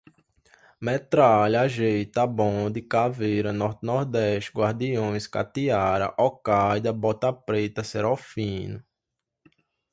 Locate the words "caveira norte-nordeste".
2.81-4.51